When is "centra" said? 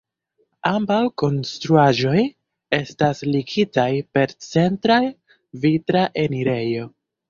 4.51-5.01